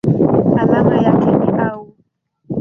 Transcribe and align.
Alama 0.57 0.95
yake 0.97 1.31
ni 1.31 1.59
Au. 1.59 1.93